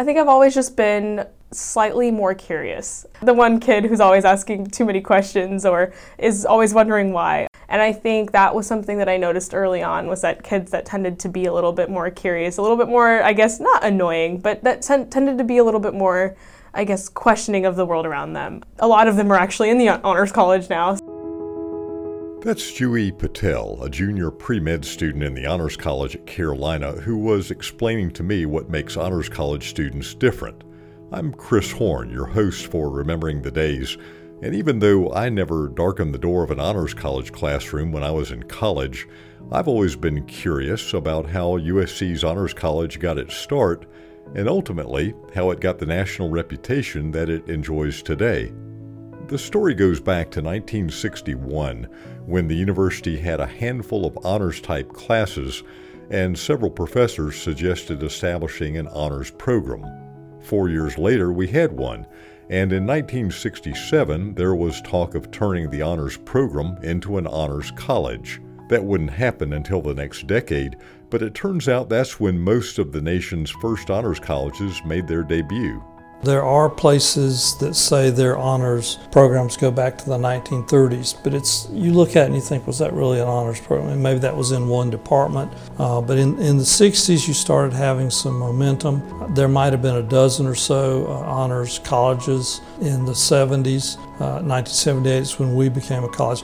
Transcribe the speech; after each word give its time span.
I 0.00 0.02
think 0.02 0.16
I've 0.16 0.28
always 0.28 0.54
just 0.54 0.78
been 0.78 1.26
slightly 1.50 2.10
more 2.10 2.32
curious. 2.34 3.04
The 3.20 3.34
one 3.34 3.60
kid 3.60 3.84
who's 3.84 4.00
always 4.00 4.24
asking 4.24 4.68
too 4.68 4.86
many 4.86 5.02
questions 5.02 5.66
or 5.66 5.92
is 6.16 6.46
always 6.46 6.72
wondering 6.72 7.12
why. 7.12 7.48
And 7.68 7.82
I 7.82 7.92
think 7.92 8.32
that 8.32 8.54
was 8.54 8.66
something 8.66 8.96
that 8.96 9.10
I 9.10 9.18
noticed 9.18 9.52
early 9.52 9.82
on 9.82 10.06
was 10.06 10.22
that 10.22 10.42
kids 10.42 10.70
that 10.70 10.86
tended 10.86 11.18
to 11.18 11.28
be 11.28 11.44
a 11.44 11.52
little 11.52 11.74
bit 11.74 11.90
more 11.90 12.08
curious, 12.08 12.56
a 12.56 12.62
little 12.62 12.78
bit 12.78 12.88
more, 12.88 13.22
I 13.22 13.34
guess, 13.34 13.60
not 13.60 13.84
annoying, 13.84 14.38
but 14.38 14.64
that 14.64 14.80
ten- 14.80 15.10
tended 15.10 15.36
to 15.36 15.44
be 15.44 15.58
a 15.58 15.64
little 15.64 15.80
bit 15.80 15.92
more, 15.92 16.34
I 16.72 16.84
guess, 16.84 17.10
questioning 17.10 17.66
of 17.66 17.76
the 17.76 17.84
world 17.84 18.06
around 18.06 18.32
them. 18.32 18.62
A 18.78 18.88
lot 18.88 19.06
of 19.06 19.16
them 19.16 19.30
are 19.30 19.36
actually 19.36 19.68
in 19.68 19.76
the 19.76 19.90
honors 19.90 20.32
college 20.32 20.70
now. 20.70 20.96
That's 22.42 22.72
Juhi 22.72 23.16
Patel, 23.18 23.82
a 23.82 23.90
junior 23.90 24.30
pre 24.30 24.60
med 24.60 24.82
student 24.82 25.22
in 25.22 25.34
the 25.34 25.44
Honors 25.44 25.76
College 25.76 26.16
at 26.16 26.24
Carolina, 26.26 26.92
who 26.92 27.18
was 27.18 27.50
explaining 27.50 28.12
to 28.12 28.22
me 28.22 28.46
what 28.46 28.70
makes 28.70 28.96
Honors 28.96 29.28
College 29.28 29.68
students 29.68 30.14
different. 30.14 30.64
I'm 31.12 31.34
Chris 31.34 31.70
Horn, 31.70 32.08
your 32.08 32.24
host 32.24 32.68
for 32.68 32.88
Remembering 32.88 33.42
the 33.42 33.50
Days, 33.50 33.98
and 34.40 34.54
even 34.54 34.78
though 34.78 35.12
I 35.12 35.28
never 35.28 35.68
darkened 35.68 36.14
the 36.14 36.18
door 36.18 36.42
of 36.42 36.50
an 36.50 36.60
Honors 36.60 36.94
College 36.94 37.30
classroom 37.30 37.92
when 37.92 38.02
I 38.02 38.10
was 38.10 38.30
in 38.30 38.44
college, 38.44 39.06
I've 39.52 39.68
always 39.68 39.94
been 39.94 40.24
curious 40.24 40.94
about 40.94 41.28
how 41.28 41.58
USC's 41.58 42.24
Honors 42.24 42.54
College 42.54 43.00
got 43.00 43.18
its 43.18 43.36
start 43.36 43.84
and 44.34 44.48
ultimately 44.48 45.12
how 45.34 45.50
it 45.50 45.60
got 45.60 45.78
the 45.78 45.84
national 45.84 46.30
reputation 46.30 47.10
that 47.10 47.28
it 47.28 47.46
enjoys 47.50 48.02
today. 48.02 48.50
The 49.30 49.38
story 49.38 49.74
goes 49.74 50.00
back 50.00 50.32
to 50.32 50.42
1961 50.42 51.84
when 52.26 52.48
the 52.48 52.56
university 52.56 53.16
had 53.16 53.38
a 53.38 53.46
handful 53.46 54.04
of 54.04 54.18
honors 54.24 54.60
type 54.60 54.92
classes 54.92 55.62
and 56.10 56.36
several 56.36 56.68
professors 56.68 57.40
suggested 57.40 58.02
establishing 58.02 58.76
an 58.76 58.88
honors 58.88 59.30
program. 59.30 59.86
Four 60.40 60.68
years 60.68 60.98
later, 60.98 61.30
we 61.30 61.46
had 61.46 61.70
one, 61.70 62.08
and 62.48 62.72
in 62.72 62.84
1967 62.84 64.34
there 64.34 64.56
was 64.56 64.82
talk 64.82 65.14
of 65.14 65.30
turning 65.30 65.70
the 65.70 65.82
honors 65.82 66.16
program 66.16 66.76
into 66.82 67.16
an 67.16 67.28
honors 67.28 67.70
college. 67.76 68.40
That 68.68 68.82
wouldn't 68.82 69.10
happen 69.10 69.52
until 69.52 69.80
the 69.80 69.94
next 69.94 70.26
decade, 70.26 70.76
but 71.08 71.22
it 71.22 71.34
turns 71.34 71.68
out 71.68 71.88
that's 71.88 72.18
when 72.18 72.36
most 72.36 72.80
of 72.80 72.90
the 72.90 73.00
nation's 73.00 73.50
first 73.62 73.92
honors 73.92 74.18
colleges 74.18 74.82
made 74.84 75.06
their 75.06 75.22
debut. 75.22 75.80
There 76.22 76.44
are 76.44 76.68
places 76.68 77.56
that 77.58 77.74
say 77.74 78.10
their 78.10 78.36
honors 78.36 78.98
programs 79.10 79.56
go 79.56 79.70
back 79.70 79.96
to 79.98 80.04
the 80.04 80.18
1930s, 80.18 81.16
but 81.24 81.32
it's 81.32 81.66
you 81.70 81.94
look 81.94 82.10
at 82.10 82.24
it 82.24 82.26
and 82.26 82.34
you 82.34 82.42
think, 82.42 82.66
was 82.66 82.78
that 82.78 82.92
really 82.92 83.20
an 83.20 83.26
honors 83.26 83.58
program? 83.58 83.88
And 83.88 84.02
maybe 84.02 84.18
that 84.20 84.36
was 84.36 84.52
in 84.52 84.68
one 84.68 84.90
department. 84.90 85.50
Uh, 85.78 86.02
but 86.02 86.18
in, 86.18 86.38
in 86.38 86.58
the 86.58 86.64
60s, 86.64 87.26
you 87.26 87.32
started 87.32 87.72
having 87.72 88.10
some 88.10 88.38
momentum. 88.38 89.02
There 89.34 89.48
might 89.48 89.72
have 89.72 89.80
been 89.80 89.96
a 89.96 90.02
dozen 90.02 90.46
or 90.46 90.54
so 90.54 91.06
uh, 91.06 91.10
honors 91.20 91.78
colleges 91.78 92.60
in 92.82 93.06
the 93.06 93.12
70s. 93.12 93.96
Uh, 94.20 94.44
1978 94.44 95.16
is 95.16 95.38
when 95.38 95.54
we 95.54 95.70
became 95.70 96.04
a 96.04 96.08
college. 96.08 96.42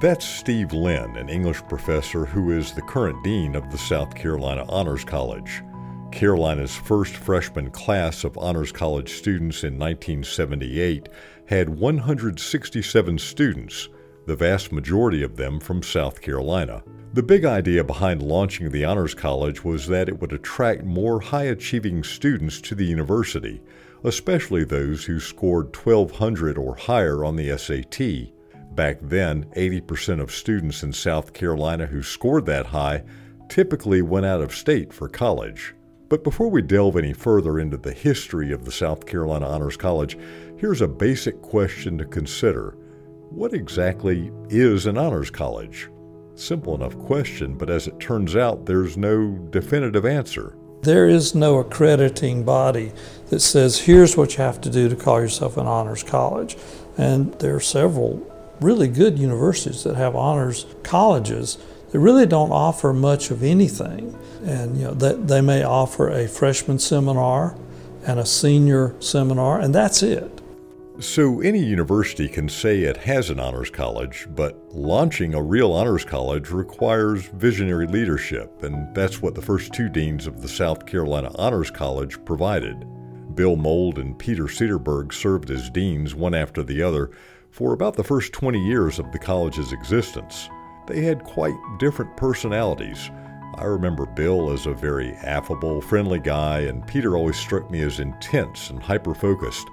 That's 0.00 0.24
Steve 0.24 0.72
Lynn, 0.72 1.16
an 1.18 1.28
English 1.28 1.60
professor 1.68 2.24
who 2.24 2.52
is 2.52 2.72
the 2.72 2.80
current 2.80 3.22
dean 3.22 3.54
of 3.54 3.70
the 3.70 3.76
South 3.76 4.14
Carolina 4.14 4.64
Honors 4.66 5.04
College. 5.04 5.62
Carolina's 6.12 6.74
first 6.74 7.14
freshman 7.14 7.70
class 7.70 8.24
of 8.24 8.36
Honors 8.36 8.72
College 8.72 9.14
students 9.14 9.64
in 9.64 9.78
1978 9.78 11.08
had 11.46 11.68
167 11.68 13.18
students, 13.18 13.88
the 14.26 14.36
vast 14.36 14.72
majority 14.72 15.22
of 15.22 15.36
them 15.36 15.60
from 15.60 15.82
South 15.82 16.20
Carolina. 16.20 16.82
The 17.12 17.22
big 17.22 17.44
idea 17.44 17.82
behind 17.82 18.22
launching 18.22 18.70
the 18.70 18.84
Honors 18.84 19.14
College 19.14 19.64
was 19.64 19.86
that 19.88 20.08
it 20.08 20.20
would 20.20 20.32
attract 20.32 20.84
more 20.84 21.20
high 21.20 21.44
achieving 21.44 22.04
students 22.04 22.60
to 22.60 22.74
the 22.74 22.84
university, 22.84 23.60
especially 24.04 24.64
those 24.64 25.04
who 25.04 25.18
scored 25.18 25.74
1200 25.74 26.56
or 26.56 26.76
higher 26.76 27.24
on 27.24 27.36
the 27.36 27.56
SAT. 27.58 28.32
Back 28.76 28.98
then, 29.02 29.46
80% 29.56 30.20
of 30.20 30.30
students 30.30 30.82
in 30.82 30.92
South 30.92 31.32
Carolina 31.32 31.86
who 31.86 32.02
scored 32.02 32.46
that 32.46 32.66
high 32.66 33.02
typically 33.48 34.02
went 34.02 34.26
out 34.26 34.40
of 34.40 34.54
state 34.54 34.92
for 34.92 35.08
college. 35.08 35.74
But 36.10 36.24
before 36.24 36.50
we 36.50 36.60
delve 36.60 36.96
any 36.96 37.12
further 37.12 37.60
into 37.60 37.76
the 37.76 37.92
history 37.92 38.50
of 38.50 38.64
the 38.64 38.72
South 38.72 39.06
Carolina 39.06 39.46
Honors 39.46 39.76
College, 39.76 40.18
here's 40.58 40.80
a 40.80 40.88
basic 40.88 41.40
question 41.40 41.96
to 41.98 42.04
consider. 42.04 42.76
What 43.30 43.54
exactly 43.54 44.32
is 44.48 44.86
an 44.86 44.98
honors 44.98 45.30
college? 45.30 45.88
Simple 46.34 46.74
enough 46.74 46.98
question, 46.98 47.56
but 47.56 47.70
as 47.70 47.86
it 47.86 48.00
turns 48.00 48.34
out, 48.34 48.66
there's 48.66 48.96
no 48.96 49.38
definitive 49.50 50.04
answer. 50.04 50.56
There 50.82 51.08
is 51.08 51.36
no 51.36 51.58
accrediting 51.58 52.42
body 52.42 52.90
that 53.28 53.38
says, 53.38 53.78
here's 53.78 54.16
what 54.16 54.36
you 54.36 54.42
have 54.42 54.60
to 54.62 54.70
do 54.70 54.88
to 54.88 54.96
call 54.96 55.20
yourself 55.20 55.56
an 55.58 55.68
honors 55.68 56.02
college. 56.02 56.56
And 56.98 57.32
there 57.34 57.54
are 57.54 57.60
several 57.60 58.26
really 58.60 58.88
good 58.88 59.16
universities 59.16 59.84
that 59.84 59.94
have 59.94 60.16
honors 60.16 60.66
colleges 60.82 61.58
that 61.90 61.98
really 61.98 62.26
don't 62.26 62.52
offer 62.52 62.92
much 62.92 63.30
of 63.30 63.42
anything. 63.42 64.16
And 64.44 64.76
you 64.76 64.84
know, 64.84 64.94
that 64.94 65.28
they 65.28 65.40
may 65.40 65.62
offer 65.62 66.08
a 66.08 66.26
freshman 66.28 66.78
seminar 66.78 67.56
and 68.06 68.18
a 68.18 68.26
senior 68.26 68.94
seminar, 69.00 69.60
and 69.60 69.74
that's 69.74 70.02
it. 70.02 70.40
So, 71.00 71.40
any 71.40 71.64
university 71.64 72.28
can 72.28 72.48
say 72.50 72.80
it 72.80 72.98
has 72.98 73.30
an 73.30 73.40
honors 73.40 73.70
college, 73.70 74.26
but 74.34 74.58
launching 74.70 75.32
a 75.32 75.42
real 75.42 75.72
honors 75.72 76.04
college 76.04 76.50
requires 76.50 77.24
visionary 77.28 77.86
leadership, 77.86 78.62
and 78.62 78.94
that's 78.94 79.22
what 79.22 79.34
the 79.34 79.40
first 79.40 79.72
two 79.72 79.88
deans 79.88 80.26
of 80.26 80.42
the 80.42 80.48
South 80.48 80.84
Carolina 80.84 81.32
Honors 81.36 81.70
College 81.70 82.22
provided. 82.26 82.86
Bill 83.34 83.56
Mould 83.56 83.98
and 83.98 84.18
Peter 84.18 84.44
Sederberg 84.44 85.14
served 85.14 85.50
as 85.50 85.70
deans 85.70 86.14
one 86.14 86.34
after 86.34 86.62
the 86.62 86.82
other 86.82 87.10
for 87.50 87.72
about 87.72 87.96
the 87.96 88.04
first 88.04 88.34
20 88.34 88.62
years 88.62 88.98
of 88.98 89.10
the 89.10 89.18
college's 89.18 89.72
existence. 89.72 90.50
They 90.90 91.02
had 91.02 91.22
quite 91.22 91.54
different 91.78 92.16
personalities. 92.16 93.12
I 93.54 93.62
remember 93.62 94.06
Bill 94.06 94.50
as 94.50 94.66
a 94.66 94.74
very 94.74 95.14
affable, 95.18 95.80
friendly 95.80 96.18
guy, 96.18 96.62
and 96.62 96.84
Peter 96.84 97.16
always 97.16 97.36
struck 97.36 97.70
me 97.70 97.80
as 97.82 98.00
intense 98.00 98.70
and 98.70 98.82
hyper 98.82 99.14
focused. 99.14 99.68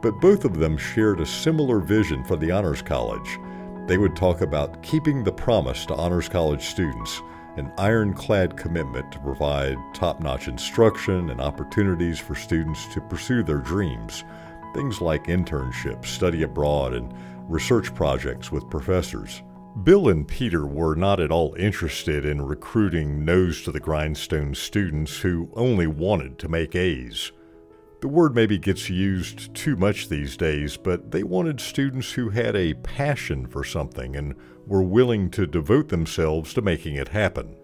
But 0.00 0.20
both 0.20 0.44
of 0.44 0.58
them 0.58 0.76
shared 0.76 1.18
a 1.18 1.26
similar 1.26 1.80
vision 1.80 2.22
for 2.22 2.36
the 2.36 2.52
Honors 2.52 2.82
College. 2.82 3.40
They 3.88 3.98
would 3.98 4.14
talk 4.14 4.42
about 4.42 4.80
keeping 4.84 5.24
the 5.24 5.32
promise 5.32 5.84
to 5.86 5.96
Honors 5.96 6.28
College 6.28 6.62
students, 6.62 7.20
an 7.56 7.72
ironclad 7.76 8.56
commitment 8.56 9.10
to 9.10 9.18
provide 9.18 9.76
top 9.92 10.20
notch 10.20 10.46
instruction 10.46 11.30
and 11.30 11.40
opportunities 11.40 12.20
for 12.20 12.36
students 12.36 12.86
to 12.94 13.00
pursue 13.00 13.42
their 13.42 13.58
dreams. 13.58 14.22
Things 14.72 15.00
like 15.00 15.24
internships, 15.24 16.06
study 16.06 16.44
abroad, 16.44 16.94
and 16.94 17.12
research 17.48 17.92
projects 17.92 18.52
with 18.52 18.70
professors. 18.70 19.42
Bill 19.84 20.08
and 20.08 20.28
Peter 20.28 20.66
were 20.66 20.94
not 20.94 21.20
at 21.20 21.30
all 21.30 21.54
interested 21.54 22.26
in 22.26 22.42
recruiting 22.42 23.24
nose 23.24 23.62
to 23.62 23.72
the 23.72 23.80
grindstone 23.80 24.54
students 24.54 25.20
who 25.20 25.48
only 25.54 25.86
wanted 25.86 26.38
to 26.40 26.48
make 26.48 26.74
A's. 26.74 27.32
The 28.00 28.08
word 28.08 28.34
maybe 28.34 28.58
gets 28.58 28.90
used 28.90 29.54
too 29.54 29.76
much 29.76 30.08
these 30.08 30.36
days, 30.36 30.76
but 30.76 31.12
they 31.12 31.22
wanted 31.22 31.60
students 31.60 32.12
who 32.12 32.28
had 32.28 32.56
a 32.56 32.74
passion 32.74 33.46
for 33.46 33.64
something 33.64 34.16
and 34.16 34.34
were 34.66 34.82
willing 34.82 35.30
to 35.30 35.46
devote 35.46 35.88
themselves 35.88 36.52
to 36.54 36.62
making 36.62 36.96
it 36.96 37.08
happen. 37.08 37.56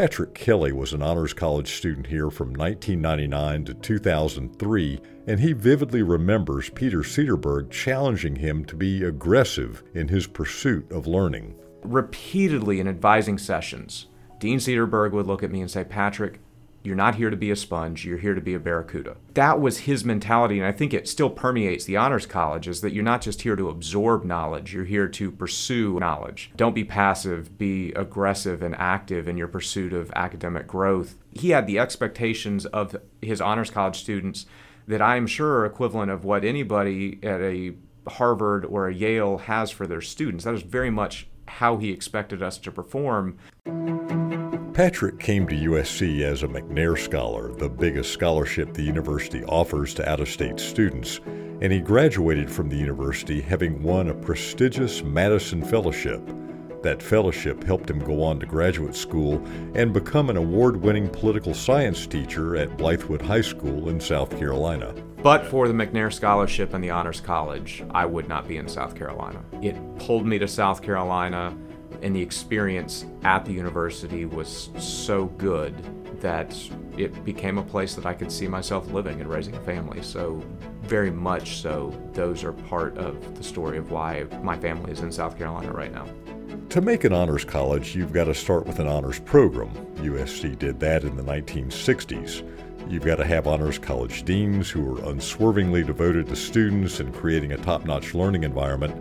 Patrick 0.00 0.32
Kelly 0.32 0.70
was 0.70 0.92
an 0.92 1.02
honors 1.02 1.32
college 1.32 1.74
student 1.74 2.06
here 2.06 2.30
from 2.30 2.52
1999 2.52 3.64
to 3.64 3.74
2003, 3.74 5.00
and 5.26 5.40
he 5.40 5.52
vividly 5.52 6.02
remembers 6.02 6.70
Peter 6.70 7.00
Sederberg 7.00 7.68
challenging 7.72 8.36
him 8.36 8.64
to 8.66 8.76
be 8.76 9.02
aggressive 9.02 9.82
in 9.94 10.06
his 10.06 10.28
pursuit 10.28 10.88
of 10.92 11.08
learning. 11.08 11.56
Repeatedly 11.82 12.78
in 12.78 12.86
advising 12.86 13.38
sessions, 13.38 14.06
Dean 14.38 14.60
Sederberg 14.60 15.10
would 15.10 15.26
look 15.26 15.42
at 15.42 15.50
me 15.50 15.62
and 15.62 15.68
say, 15.68 15.82
Patrick, 15.82 16.38
you're 16.82 16.96
not 16.96 17.16
here 17.16 17.30
to 17.30 17.36
be 17.36 17.50
a 17.50 17.56
sponge, 17.56 18.04
you're 18.04 18.18
here 18.18 18.34
to 18.34 18.40
be 18.40 18.54
a 18.54 18.58
barracuda. 18.58 19.16
That 19.34 19.60
was 19.60 19.80
his 19.80 20.04
mentality, 20.04 20.58
and 20.58 20.66
I 20.66 20.72
think 20.72 20.94
it 20.94 21.08
still 21.08 21.30
permeates 21.30 21.84
the 21.84 21.96
honors 21.96 22.26
college 22.26 22.68
is 22.68 22.80
that 22.80 22.92
you're 22.92 23.04
not 23.04 23.20
just 23.20 23.42
here 23.42 23.56
to 23.56 23.68
absorb 23.68 24.24
knowledge, 24.24 24.72
you're 24.72 24.84
here 24.84 25.08
to 25.08 25.30
pursue 25.30 25.98
knowledge. 25.98 26.50
Don't 26.56 26.74
be 26.74 26.84
passive, 26.84 27.58
be 27.58 27.92
aggressive 27.92 28.62
and 28.62 28.74
active 28.76 29.28
in 29.28 29.36
your 29.36 29.48
pursuit 29.48 29.92
of 29.92 30.12
academic 30.14 30.66
growth. 30.66 31.16
He 31.32 31.50
had 31.50 31.66
the 31.66 31.78
expectations 31.78 32.64
of 32.66 32.96
his 33.20 33.40
honors 33.40 33.70
college 33.70 33.98
students 33.98 34.46
that 34.86 35.02
I 35.02 35.16
am 35.16 35.26
sure 35.26 35.58
are 35.58 35.66
equivalent 35.66 36.10
of 36.10 36.24
what 36.24 36.44
anybody 36.44 37.18
at 37.22 37.40
a 37.40 37.74
Harvard 38.08 38.64
or 38.64 38.88
a 38.88 38.94
Yale 38.94 39.38
has 39.38 39.70
for 39.70 39.86
their 39.86 40.00
students. 40.00 40.44
That 40.44 40.54
is 40.54 40.62
very 40.62 40.90
much 40.90 41.28
how 41.46 41.76
he 41.76 41.90
expected 41.90 42.42
us 42.42 42.58
to 42.58 42.72
perform. 42.72 43.38
Patrick 44.78 45.18
came 45.18 45.44
to 45.48 45.56
USC 45.56 46.22
as 46.22 46.44
a 46.44 46.46
McNair 46.46 46.96
Scholar, 46.96 47.52
the 47.52 47.68
biggest 47.68 48.12
scholarship 48.12 48.72
the 48.72 48.82
university 48.84 49.42
offers 49.46 49.92
to 49.94 50.08
out 50.08 50.20
of 50.20 50.28
state 50.28 50.60
students, 50.60 51.18
and 51.26 51.72
he 51.72 51.80
graduated 51.80 52.48
from 52.48 52.68
the 52.68 52.76
university 52.76 53.40
having 53.40 53.82
won 53.82 54.08
a 54.08 54.14
prestigious 54.14 55.02
Madison 55.02 55.64
Fellowship. 55.64 56.22
That 56.84 57.02
fellowship 57.02 57.64
helped 57.64 57.90
him 57.90 57.98
go 57.98 58.22
on 58.22 58.38
to 58.38 58.46
graduate 58.46 58.94
school 58.94 59.44
and 59.74 59.92
become 59.92 60.30
an 60.30 60.36
award 60.36 60.76
winning 60.76 61.08
political 61.08 61.54
science 61.54 62.06
teacher 62.06 62.54
at 62.54 62.76
Blythewood 62.76 63.20
High 63.22 63.40
School 63.40 63.88
in 63.88 63.98
South 63.98 64.30
Carolina. 64.38 64.94
But 65.24 65.44
for 65.46 65.66
the 65.66 65.74
McNair 65.74 66.12
Scholarship 66.12 66.72
and 66.72 66.84
the 66.84 66.90
Honors 66.90 67.20
College, 67.20 67.82
I 67.90 68.06
would 68.06 68.28
not 68.28 68.46
be 68.46 68.58
in 68.58 68.68
South 68.68 68.94
Carolina. 68.94 69.42
It 69.60 69.74
pulled 69.98 70.24
me 70.24 70.38
to 70.38 70.46
South 70.46 70.82
Carolina, 70.82 71.58
and 72.02 72.14
the 72.14 72.22
experience 72.22 73.04
at 73.22 73.44
the 73.44 73.52
university 73.52 74.24
was 74.24 74.70
so 74.78 75.26
good 75.26 75.74
that 76.20 76.56
it 76.96 77.24
became 77.24 77.58
a 77.58 77.62
place 77.62 77.94
that 77.94 78.06
I 78.06 78.14
could 78.14 78.32
see 78.32 78.48
myself 78.48 78.90
living 78.90 79.20
and 79.20 79.30
raising 79.30 79.54
a 79.54 79.60
family. 79.60 80.02
So, 80.02 80.42
very 80.82 81.10
much 81.10 81.58
so, 81.58 81.92
those 82.12 82.44
are 82.44 82.52
part 82.52 82.96
of 82.98 83.36
the 83.36 83.44
story 83.44 83.78
of 83.78 83.90
why 83.90 84.24
my 84.42 84.56
family 84.56 84.90
is 84.90 85.00
in 85.00 85.12
South 85.12 85.38
Carolina 85.38 85.72
right 85.72 85.92
now. 85.92 86.06
To 86.70 86.80
make 86.80 87.04
an 87.04 87.12
honors 87.12 87.44
college, 87.44 87.94
you've 87.94 88.12
got 88.12 88.24
to 88.24 88.34
start 88.34 88.66
with 88.66 88.78
an 88.78 88.88
honors 88.88 89.18
program. 89.20 89.70
USC 89.96 90.58
did 90.58 90.80
that 90.80 91.04
in 91.04 91.16
the 91.16 91.22
1960s. 91.22 92.42
You've 92.90 93.04
got 93.04 93.16
to 93.16 93.24
have 93.24 93.46
honors 93.46 93.78
college 93.78 94.24
deans 94.24 94.70
who 94.70 94.94
are 94.94 95.10
unswervingly 95.10 95.82
devoted 95.82 96.26
to 96.28 96.36
students 96.36 97.00
and 97.00 97.14
creating 97.14 97.52
a 97.52 97.58
top 97.58 97.84
notch 97.84 98.14
learning 98.14 98.44
environment. 98.44 98.94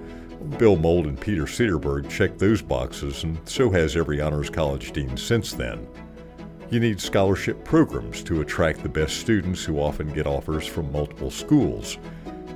Bill 0.57 0.75
Mould 0.75 1.06
and 1.06 1.19
Peter 1.19 1.44
Sederberg 1.44 2.10
checked 2.10 2.39
those 2.39 2.62
boxes, 2.62 3.24
and 3.24 3.38
so 3.45 3.69
has 3.69 3.95
every 3.95 4.22
honors 4.22 4.50
college 4.50 4.92
dean 4.92 5.18
since 5.18 5.54
then. 5.54 5.88
You 6.69 6.80
need 6.80 7.00
scholarship 7.00 7.63
programs 7.63 8.22
to 8.24 8.42
attract 8.42 8.84
the 8.84 8.89
best 8.89 9.18
students 9.18 9.63
who 9.63 9.80
often 9.80 10.12
get 10.13 10.28
offers 10.28 10.68
from 10.68 10.92
multiple 10.92 11.31
schools. 11.31 11.98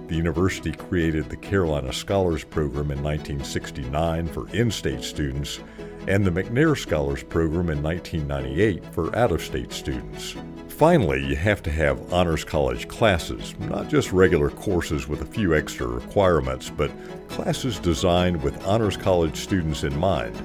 The 0.07 0.15
university 0.15 0.73
created 0.73 1.29
the 1.29 1.37
Carolina 1.37 1.93
Scholars 1.93 2.43
Program 2.43 2.91
in 2.91 3.01
1969 3.01 4.27
for 4.27 4.49
in 4.49 4.69
state 4.69 5.03
students 5.03 5.59
and 6.07 6.25
the 6.25 6.31
McNair 6.31 6.77
Scholars 6.77 7.23
Program 7.23 7.69
in 7.69 7.81
1998 7.81 8.83
for 8.93 9.15
out 9.15 9.31
of 9.31 9.41
state 9.41 9.71
students. 9.71 10.35
Finally, 10.81 11.23
you 11.23 11.35
have 11.35 11.61
to 11.61 11.69
have 11.69 12.11
Honors 12.11 12.43
College 12.43 12.87
classes, 12.87 13.53
not 13.69 13.87
just 13.87 14.11
regular 14.11 14.49
courses 14.49 15.07
with 15.07 15.21
a 15.21 15.25
few 15.25 15.53
extra 15.53 15.85
requirements, 15.85 16.71
but 16.71 16.89
classes 17.29 17.77
designed 17.77 18.41
with 18.41 18.65
Honors 18.65 18.97
College 18.97 19.37
students 19.37 19.83
in 19.83 19.95
mind. 19.95 20.35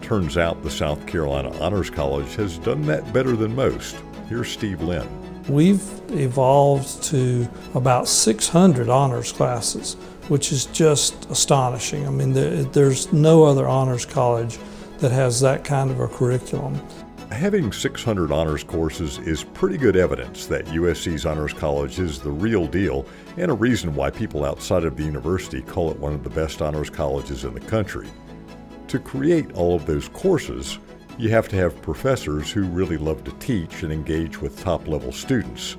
Turns 0.00 0.36
out 0.36 0.62
the 0.62 0.70
South 0.70 1.04
Carolina 1.08 1.50
Honors 1.60 1.90
College 1.90 2.32
has 2.36 2.58
done 2.58 2.82
that 2.82 3.12
better 3.12 3.34
than 3.34 3.56
most. 3.56 3.96
Here's 4.28 4.52
Steve 4.52 4.80
Lynn. 4.82 5.08
We've 5.48 5.82
evolved 6.12 7.02
to 7.06 7.48
about 7.74 8.06
600 8.06 8.88
honors 8.88 9.32
classes, 9.32 9.94
which 10.28 10.52
is 10.52 10.66
just 10.66 11.28
astonishing. 11.28 12.06
I 12.06 12.10
mean, 12.10 12.34
there's 12.70 13.12
no 13.12 13.42
other 13.42 13.66
honors 13.66 14.06
college 14.06 14.60
that 14.98 15.10
has 15.10 15.40
that 15.40 15.64
kind 15.64 15.90
of 15.90 15.98
a 15.98 16.06
curriculum. 16.06 16.80
Having 17.32 17.72
600 17.72 18.30
honors 18.30 18.62
courses 18.62 19.18
is 19.18 19.42
pretty 19.42 19.76
good 19.76 19.96
evidence 19.96 20.46
that 20.46 20.66
USC's 20.66 21.26
Honors 21.26 21.52
College 21.52 21.98
is 21.98 22.20
the 22.20 22.30
real 22.30 22.66
deal 22.68 23.04
and 23.36 23.50
a 23.50 23.54
reason 23.54 23.94
why 23.94 24.10
people 24.10 24.44
outside 24.44 24.84
of 24.84 24.96
the 24.96 25.02
university 25.02 25.62
call 25.62 25.90
it 25.90 25.98
one 25.98 26.12
of 26.12 26.22
the 26.22 26.30
best 26.30 26.62
honors 26.62 26.90
colleges 26.90 27.44
in 27.44 27.54
the 27.54 27.60
country. 27.60 28.06
To 28.88 28.98
create 28.98 29.50
all 29.54 29.74
of 29.74 29.86
those 29.86 30.08
courses, 30.10 30.78
you 31.18 31.30
have 31.30 31.48
to 31.48 31.56
have 31.56 31.82
professors 31.82 32.52
who 32.52 32.64
really 32.64 32.98
love 32.98 33.24
to 33.24 33.32
teach 33.38 33.82
and 33.82 33.92
engage 33.92 34.40
with 34.40 34.60
top 34.60 34.86
level 34.86 35.10
students. 35.10 35.78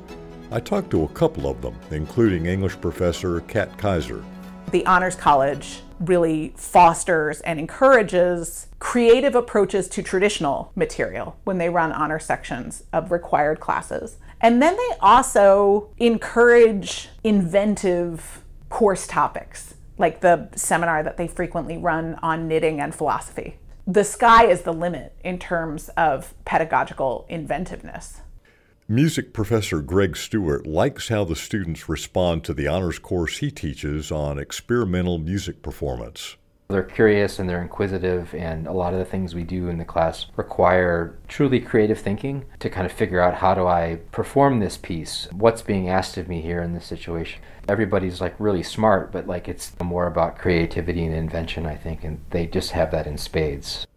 I 0.52 0.60
talked 0.60 0.90
to 0.92 1.04
a 1.04 1.10
couple 1.10 1.48
of 1.48 1.62
them, 1.62 1.80
including 1.92 2.48
English 2.48 2.82
professor 2.82 3.40
Kat 3.42 3.78
Kaiser. 3.78 4.26
The 4.74 4.88
Honors 4.88 5.16
College 5.16 5.82
really 6.00 6.52
fosters 6.58 7.42
and 7.42 7.60
encourages 7.60 8.70
creative 8.80 9.36
approaches 9.36 9.88
to 9.90 10.02
traditional 10.02 10.72
material 10.76 11.38
when 11.44 11.60
they 11.60 11.70
run 11.70 11.92
honor 11.92 12.18
sections 12.18 12.84
of 12.92 13.12
required 13.12 13.60
classes. 13.60 14.18
And 14.42 14.64
then 14.64 14.76
they 14.76 14.96
also 15.00 15.92
encourage 16.00 17.10
inventive 17.24 18.42
course 18.70 19.06
topics, 19.06 19.76
like 20.00 20.22
the 20.22 20.50
seminar 20.56 21.04
that 21.04 21.18
they 21.18 21.28
frequently 21.28 21.78
run 21.78 22.16
on 22.24 22.48
knitting 22.48 22.82
and 22.82 22.96
philosophy. 22.96 23.58
The 23.86 24.04
sky 24.04 24.48
is 24.48 24.64
the 24.64 24.74
limit 24.74 25.16
in 25.24 25.38
terms 25.38 25.90
of 25.90 26.34
pedagogical 26.46 27.28
inventiveness. 27.30 28.22
Music 28.90 29.32
professor 29.32 29.80
Greg 29.80 30.18
Stuart 30.18 30.68
likes 30.68 31.08
how 31.08 31.24
the 31.24 31.38
students 31.38 31.88
respond 31.88 32.44
to 32.44 32.54
the 32.54 32.68
honors 32.68 33.00
course 33.00 33.38
he 33.38 33.50
teaches 33.50 34.12
on 34.12 34.38
experimental 34.38 35.18
music 35.18 35.62
performance. 35.62 36.36
They're 36.68 36.84
curious 36.84 37.40
and 37.40 37.50
they're 37.50 37.62
inquisitive, 37.62 38.36
and 38.36 38.68
a 38.68 38.74
lot 38.74 38.92
of 38.92 39.00
the 39.00 39.06
things 39.06 39.34
we 39.34 39.44
do 39.44 39.70
in 39.70 39.78
the 39.78 39.86
class 39.86 40.26
require 40.36 41.16
truly 41.30 41.62
creative 41.62 42.00
thinking 42.00 42.44
to 42.60 42.70
kind 42.70 42.86
of 42.86 42.92
figure 42.92 43.22
out 43.22 43.36
how 43.36 43.54
do 43.54 43.66
I 43.66 44.00
perform 44.12 44.60
this 44.60 44.76
piece? 44.76 45.30
What's 45.32 45.62
being 45.62 45.88
asked 45.88 46.18
of 46.18 46.28
me 46.28 46.42
here 46.42 46.62
in 46.62 46.74
this 46.74 46.86
situation? 46.86 47.42
Everybody's 47.70 48.20
like 48.20 48.36
really 48.38 48.64
smart, 48.64 49.14
but 49.14 49.28
like 49.28 49.48
it's 49.48 49.80
more 49.82 50.08
about 50.08 50.38
creativity 50.38 51.06
and 51.06 51.16
invention, 51.16 51.66
I 51.66 51.76
think, 51.76 52.04
and 52.04 52.20
they 52.32 52.48
just 52.48 52.72
have 52.72 52.92
that 52.92 53.08
in 53.08 53.18
spades. 53.18 53.88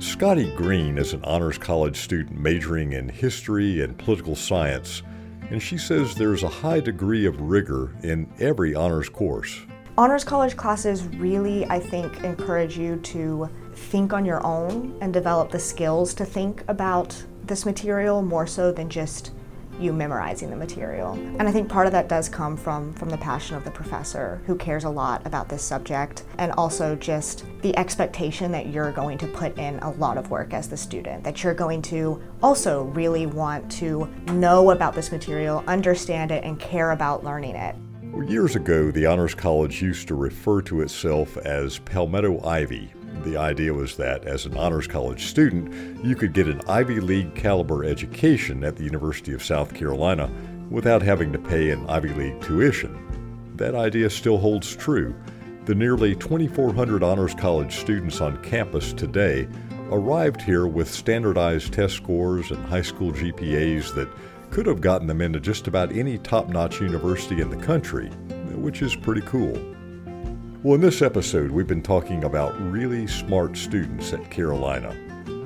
Scotty 0.00 0.50
Green 0.56 0.96
is 0.96 1.12
an 1.12 1.22
honors 1.24 1.58
college 1.58 1.94
student 1.98 2.40
majoring 2.40 2.94
in 2.94 3.06
history 3.10 3.82
and 3.82 3.98
political 3.98 4.34
science, 4.34 5.02
and 5.50 5.62
she 5.62 5.76
says 5.76 6.14
there's 6.14 6.42
a 6.42 6.48
high 6.48 6.80
degree 6.80 7.26
of 7.26 7.38
rigor 7.38 7.94
in 8.02 8.26
every 8.38 8.74
honors 8.74 9.10
course. 9.10 9.60
Honors 9.98 10.24
college 10.24 10.56
classes 10.56 11.04
really, 11.04 11.66
I 11.66 11.78
think, 11.78 12.24
encourage 12.24 12.78
you 12.78 12.96
to 12.96 13.50
think 13.74 14.14
on 14.14 14.24
your 14.24 14.42
own 14.42 14.96
and 15.02 15.12
develop 15.12 15.50
the 15.50 15.58
skills 15.58 16.14
to 16.14 16.24
think 16.24 16.64
about 16.66 17.22
this 17.42 17.66
material 17.66 18.22
more 18.22 18.46
so 18.46 18.72
than 18.72 18.88
just 18.88 19.32
you 19.80 19.92
memorizing 19.92 20.50
the 20.50 20.56
material. 20.56 21.12
And 21.12 21.42
I 21.42 21.52
think 21.52 21.68
part 21.68 21.86
of 21.86 21.92
that 21.92 22.08
does 22.08 22.28
come 22.28 22.56
from 22.56 22.92
from 22.94 23.08
the 23.08 23.18
passion 23.18 23.56
of 23.56 23.64
the 23.64 23.70
professor 23.70 24.42
who 24.46 24.56
cares 24.56 24.84
a 24.84 24.90
lot 24.90 25.26
about 25.26 25.48
this 25.48 25.62
subject 25.62 26.24
and 26.38 26.52
also 26.52 26.94
just 26.96 27.44
the 27.62 27.76
expectation 27.76 28.52
that 28.52 28.66
you're 28.66 28.92
going 28.92 29.18
to 29.18 29.26
put 29.26 29.56
in 29.58 29.78
a 29.80 29.90
lot 29.92 30.18
of 30.18 30.30
work 30.30 30.52
as 30.52 30.68
the 30.68 30.76
student, 30.76 31.24
that 31.24 31.42
you're 31.42 31.54
going 31.54 31.82
to 31.82 32.22
also 32.42 32.84
really 32.84 33.26
want 33.26 33.70
to 33.72 34.06
know 34.32 34.70
about 34.70 34.94
this 34.94 35.12
material, 35.12 35.64
understand 35.66 36.30
it 36.30 36.44
and 36.44 36.58
care 36.58 36.90
about 36.92 37.24
learning 37.24 37.56
it. 37.56 37.74
Years 38.28 38.56
ago, 38.56 38.90
the 38.90 39.06
Honors 39.06 39.34
College 39.34 39.80
used 39.80 40.08
to 40.08 40.14
refer 40.14 40.60
to 40.62 40.82
itself 40.82 41.36
as 41.38 41.78
Palmetto 41.78 42.44
Ivy, 42.44 42.92
the 43.22 43.36
idea 43.36 43.74
was 43.74 43.96
that 43.96 44.24
as 44.24 44.46
an 44.46 44.56
honors 44.56 44.86
college 44.86 45.26
student, 45.26 46.04
you 46.04 46.16
could 46.16 46.32
get 46.32 46.48
an 46.48 46.62
Ivy 46.68 47.00
League 47.00 47.34
caliber 47.34 47.84
education 47.84 48.64
at 48.64 48.76
the 48.76 48.84
University 48.84 49.32
of 49.32 49.44
South 49.44 49.74
Carolina 49.74 50.30
without 50.70 51.02
having 51.02 51.32
to 51.32 51.38
pay 51.38 51.70
an 51.70 51.86
Ivy 51.88 52.10
League 52.10 52.40
tuition. 52.40 52.96
That 53.56 53.74
idea 53.74 54.08
still 54.08 54.38
holds 54.38 54.74
true. 54.74 55.14
The 55.66 55.74
nearly 55.74 56.14
2,400 56.14 57.02
honors 57.02 57.34
college 57.34 57.76
students 57.76 58.20
on 58.20 58.42
campus 58.42 58.92
today 58.92 59.46
arrived 59.90 60.40
here 60.40 60.66
with 60.66 60.90
standardized 60.90 61.72
test 61.72 61.96
scores 61.96 62.50
and 62.50 62.64
high 62.64 62.82
school 62.82 63.12
GPAs 63.12 63.94
that 63.94 64.08
could 64.50 64.66
have 64.66 64.80
gotten 64.80 65.06
them 65.06 65.20
into 65.20 65.40
just 65.40 65.68
about 65.68 65.92
any 65.92 66.16
top 66.18 66.48
notch 66.48 66.80
university 66.80 67.40
in 67.40 67.50
the 67.50 67.56
country, 67.66 68.08
which 68.54 68.82
is 68.82 68.96
pretty 68.96 69.20
cool. 69.22 69.54
Well, 70.62 70.74
in 70.74 70.82
this 70.82 71.00
episode, 71.00 71.50
we've 71.50 71.66
been 71.66 71.80
talking 71.80 72.24
about 72.24 72.60
really 72.60 73.06
smart 73.06 73.56
students 73.56 74.12
at 74.12 74.30
Carolina. 74.30 74.94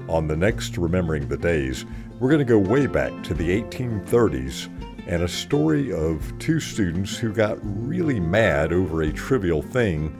On 0.08 0.26
the 0.26 0.36
next 0.36 0.76
Remembering 0.76 1.28
the 1.28 1.36
Days, 1.36 1.84
we're 2.18 2.30
going 2.30 2.44
to 2.44 2.44
go 2.44 2.58
way 2.58 2.88
back 2.88 3.22
to 3.22 3.32
the 3.32 3.62
1830s 3.62 4.68
and 5.06 5.22
a 5.22 5.28
story 5.28 5.92
of 5.92 6.36
two 6.40 6.58
students 6.58 7.16
who 7.16 7.32
got 7.32 7.58
really 7.62 8.18
mad 8.18 8.72
over 8.72 9.02
a 9.02 9.12
trivial 9.12 9.62
thing 9.62 10.12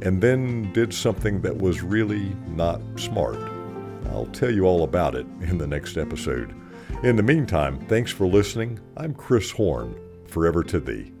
and 0.00 0.22
then 0.22 0.72
did 0.72 0.94
something 0.94 1.42
that 1.42 1.58
was 1.58 1.82
really 1.82 2.34
not 2.46 2.80
smart. 2.96 3.36
I'll 4.06 4.30
tell 4.32 4.50
you 4.50 4.64
all 4.64 4.84
about 4.84 5.14
it 5.16 5.26
in 5.42 5.58
the 5.58 5.66
next 5.66 5.98
episode. 5.98 6.54
In 7.02 7.16
the 7.16 7.22
meantime, 7.22 7.78
thanks 7.88 8.10
for 8.10 8.26
listening. 8.26 8.80
I'm 8.96 9.12
Chris 9.12 9.50
Horn, 9.50 9.94
forever 10.24 10.64
to 10.64 10.80
thee. 10.80 11.12